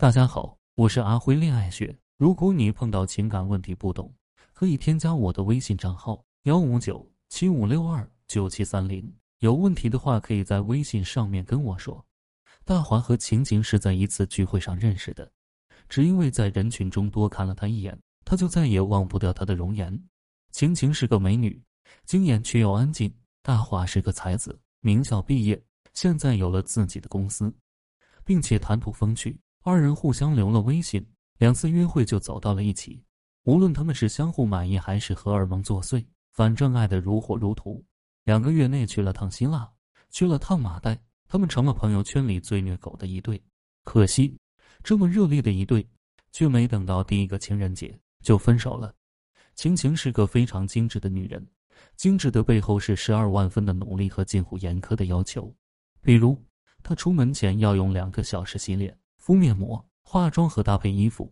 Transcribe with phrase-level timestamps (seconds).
[0.00, 1.94] 大家好，我是阿辉恋爱学。
[2.16, 4.10] 如果你碰到情感问题不懂，
[4.54, 9.14] 可以添加我的微信账号幺五九七五六二九七三零。
[9.40, 12.02] 有问题的话，可以在微信上面跟我说。
[12.64, 15.30] 大华和晴晴是在一次聚会上认识的，
[15.86, 20.02] 只因为在人群中多看了他一眼，他就再也忘不掉她的容颜。
[20.50, 21.62] 晴晴是个美女，
[22.06, 23.14] 惊艳却又安静。
[23.42, 25.62] 大华是个才子，名校毕业，
[25.92, 27.54] 现在有了自己的公司，
[28.24, 29.38] 并且谈吐风趣。
[29.62, 31.06] 二人互相留了微信，
[31.36, 33.02] 两次约会就走到了一起。
[33.44, 37.84] 无论他们是相互满意还是荷尔蒙作祟，反正爱得如火如荼。
[38.24, 39.70] 两个月内去了趟希腊，
[40.08, 43.42] 去了趟马代，他们成了朋友圈里最虐狗的一对。
[43.84, 44.34] 可惜，
[44.82, 45.86] 这么热烈的一对，
[46.32, 48.94] 却没等到第一个情人节就分手了。
[49.56, 51.46] 晴晴是个非常精致的女人。
[51.96, 55.54] 精致的背后是十二万分的努力和近乎严苛的要求，
[56.00, 56.42] 比如
[56.82, 61.30] 她出门前要用两个小时洗脸、敷面膜、化妆和搭配衣服，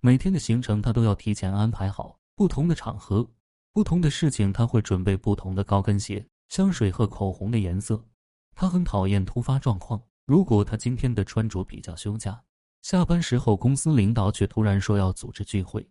[0.00, 2.20] 每天的行程她都要提前安排好。
[2.36, 3.28] 不同的场合、
[3.72, 8.02] 不同的事情，她会准备不同的高跟鞋、香水和口红的颜色。
[8.54, 12.40] 她很讨厌突发状况，如果她今天的穿着比较休假，
[12.82, 15.84] 下班时候公司领导却突然说要组织聚会，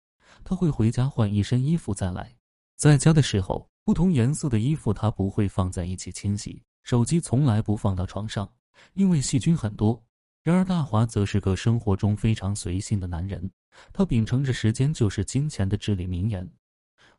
[0.45, 2.33] 她会回家换一身衣服再来。
[2.77, 3.69] 在家的时候。
[3.85, 6.63] 不同颜色的衣服，他不会放在一起清洗。
[6.81, 8.51] 手机从来不放到床上，
[8.95, 10.03] 因为细菌很多。
[10.45, 13.49] 然而大华则是个生活中非常随性的男人，
[13.91, 16.47] 他秉承着“时间就是金钱”的至理名言。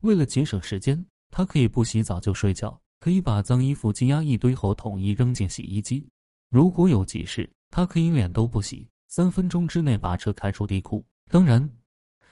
[0.02, 6.06] 为了节省时间，他可以不洗澡就睡觉，可以把脏衣服积压一堆后统一扔进洗衣机。
[6.50, 11.04] 如果有急事，他可以脸都不洗，三分钟之内把车开出地库。
[11.28, 11.68] 当然，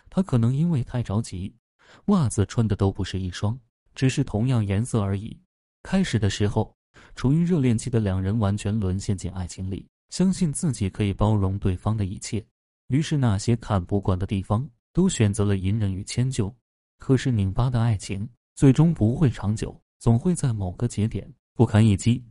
[0.09, 1.53] 他可能因为太着急，
[2.05, 3.59] 袜子穿的都不是一双。
[3.97, 5.37] 只是同样颜色而已。
[5.83, 6.73] 开始的时候，
[7.17, 12.45] 处于热恋期的两人完全沦陷进爱情里，相信自己可以包容对方的一切，
[12.89, 16.55] 于是那些看不惯的地方都选择了隐忍与迁就。
[16.99, 22.25] 可是拧巴的爱情最终不会长久，总会在某个节点不堪一击。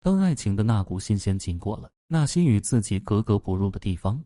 [0.00, 4.22] 当爱情的那股新鲜劲过了，那些与自己格格不入的地方，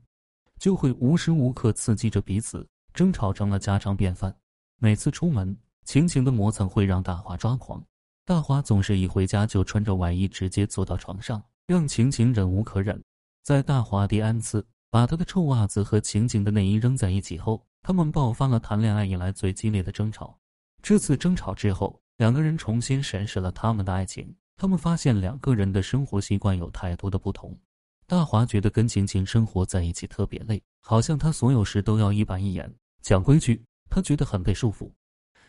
[0.58, 4.36] 就会无时无刻刺激着彼此，争吵成了家常便饭。
[4.78, 5.56] 每次出门。
[5.84, 7.84] 晴晴的磨蹭会让大华抓狂，
[8.24, 13.02] 大华总是一回家就穿着外衣直接坐到床上，让晴晴忍无可忍。
[13.42, 20.38] 在大华第 n 次把他的臭袜子和晴晴的内衣扔在一起后，他们爆发了谈恋爱以来最激烈的争吵。
[20.82, 27.58] 这次争吵之后，两个人重新审视了他们的爱情，他们发现两个人的生活习惯有太多的不同。
[28.06, 32.70] 大华觉得跟晴晴生活在一起特别累，好像他所有事都要一板一眼
[33.00, 34.92] 讲规矩，他觉得很被束缚。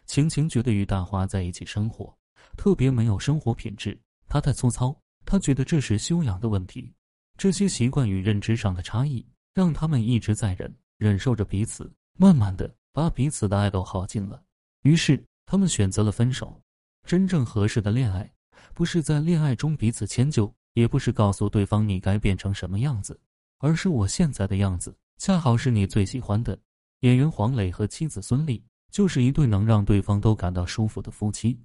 [0.06, 2.18] 晴晴觉得与大华在一起生活
[2.56, 4.00] 特别没有生活品质，
[4.30, 6.94] 他太粗糙，他觉得这是修养的问题。
[7.38, 14.42] 这些习惯与认知上的差异，让他们一直在忍忍受着彼此，慢慢的把彼此的爱都耗尽了。
[14.84, 16.62] 于是他们选择了分手。
[17.06, 18.32] 真正合适的恋爱，
[18.74, 23.20] 不是在恋爱中彼此迁就，也不是告诉对方你该变成什么样子，
[23.60, 26.58] 而是我现在的样子，恰好是你最喜欢的。
[27.02, 28.62] 演员黄磊和妻子孙俪。
[28.92, 31.60] 就是一对能让对方都感到舒服的夫妻。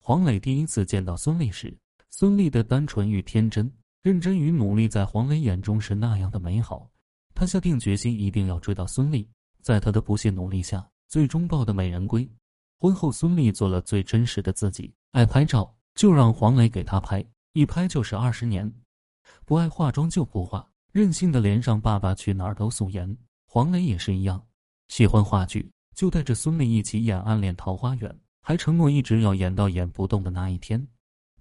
[0.00, 1.74] 黄磊第一次见到孙俪时，
[2.16, 3.68] 孙俪的单纯与天真、
[4.00, 6.88] 认真与努力，在黄磊眼中是那样的美好。
[7.34, 9.26] 他下定决心一定要追到孙俪。
[9.62, 12.24] 在他的不懈努力下，最终抱得美人归。
[12.78, 18.72] 婚后，孙俪做了最真实的自己，爱拍照就让黄磊给她拍，一拍就是二十年。
[19.44, 23.18] 不爱化妆就不化，任性的连上《爸爸去哪儿》都素颜。
[23.48, 24.40] 黄磊也是一样，
[24.86, 25.68] 喜欢话剧。
[25.96, 28.08] 就带着孙俪一起演《暗恋桃花源》，
[28.40, 30.86] 还承诺一直要演到演不动的那一天。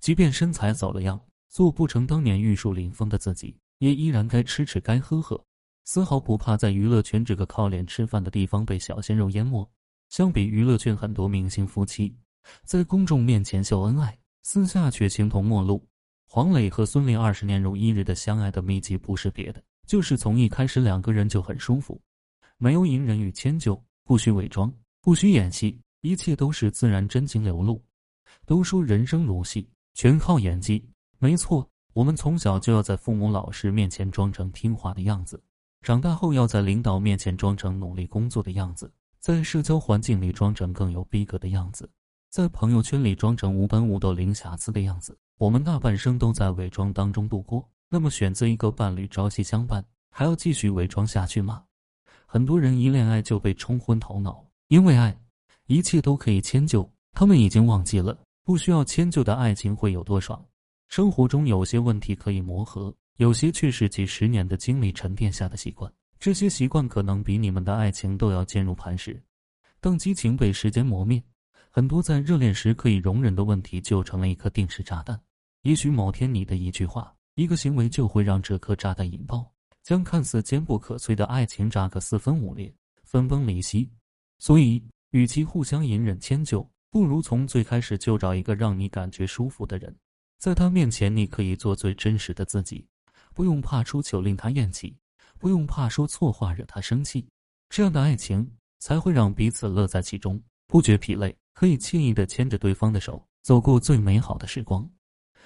[0.03, 5.41] 即便身材走了样，做不成当年玉树临风的自己，也依然该吃吃该喝喝，
[5.85, 9.65] 丝毫不怕在娱乐圈这个靠脸吃饭的地方被小鲜肉淹没。
[10.09, 12.13] 相比娱乐圈很多明星夫妻，
[12.65, 15.81] 在公众面前秀恩爱，私下却形同陌路。
[16.27, 21.97] 黄磊和孙俪二十年如一日的相爱的秘籍，不是别的，就是从一开始两个人就很舒服，
[22.57, 23.81] 没有隐忍与迁就。
[24.03, 24.69] 不需伪装，
[24.99, 27.81] 不需演戏，一切都是自然真情流露。
[28.45, 30.87] 都说人生如戏，全靠演技。
[31.19, 35.41] 没错，我们从小就要在父母、老师面前装成听话的样子，
[35.81, 41.89] 长大后要在领导面前装成努力工作的样子，在社交环境里装成更有逼格的样子，
[42.29, 45.17] 在朋友圈里装成无本无斗、零瑕疵的样子。
[45.37, 47.67] 我们大半生都在伪装当中度过。
[47.89, 51.63] 那么，选择一个伴侣朝夕相伴，还要继续伪装下去吗？
[52.25, 55.15] 很多人一恋爱就被冲昏头脑，因为爱，
[55.67, 56.91] 一切都可以迁就。
[57.11, 60.43] 他们已经忘记了，不需要迁就的爱情会有多爽。
[60.89, 65.91] 生活中有些问题可以磨合，有些却是几十年的经历沉淀下的习惯。
[66.19, 69.21] 这些习惯可能比你们的爱情都要坚如磐石。
[69.79, 71.21] 当激情被时间磨灭，
[71.69, 75.19] 很多在热恋时可以容忍的问题就成了一颗定时炸弹。
[75.63, 79.49] 也许某天你的一句话、一个行为就会让这颗炸弹引爆，
[79.81, 82.73] 将看似坚不可摧的爱情炸个四分五裂、
[83.03, 83.89] 分崩离析。
[84.37, 89.97] 所以，与其互相隐忍迁就，不如从最开始就找一个让你感觉舒服的人，
[90.37, 92.87] 在他面前你可以做最真实的自己，
[93.33, 94.95] 不用怕出糗令他厌弃，
[95.39, 97.27] 不用怕说错话惹他生气。
[97.67, 98.47] 这样的爱情
[98.77, 104.87] 才会让彼此乐在其中，不觉疲累，可以惬意的牵着对方的手，走过最美好的时光。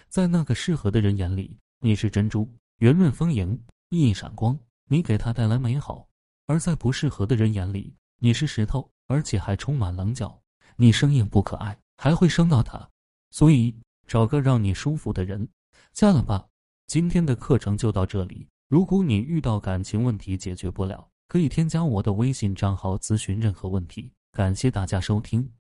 [0.09, 2.45] 在那个适合的人眼里，你是珍珠，
[2.79, 3.57] 圆润丰盈，
[3.91, 4.59] 熠熠闪光，
[4.89, 6.09] 你给他带来美好；
[6.45, 10.37] 而在不适合的人眼里，你是石头，而且还充满棱角，
[10.77, 12.89] 你生硬不可爱，还会伤到他。
[13.31, 13.75] 所以，
[14.07, 15.49] 找个让你舒服的人，
[15.91, 16.47] 嫁了吧。
[16.85, 18.47] 今天的课程就到这里。
[18.69, 24.11] 如果你遇到感情问题解决不了，可以添加我的微信账号咨询任何问题。
[24.31, 25.56] 感谢大家收听。